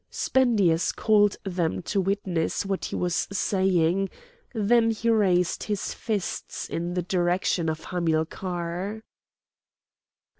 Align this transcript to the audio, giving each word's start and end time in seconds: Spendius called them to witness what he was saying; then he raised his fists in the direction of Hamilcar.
Spendius 0.09 0.91
called 0.91 1.37
them 1.43 1.83
to 1.83 2.01
witness 2.01 2.65
what 2.65 2.85
he 2.85 2.95
was 2.95 3.27
saying; 3.31 4.09
then 4.51 4.89
he 4.89 5.11
raised 5.11 5.61
his 5.65 5.93
fists 5.93 6.67
in 6.67 6.95
the 6.95 7.03
direction 7.03 7.69
of 7.69 7.83
Hamilcar. 7.83 9.03